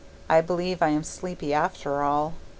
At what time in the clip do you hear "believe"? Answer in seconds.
0.41-0.81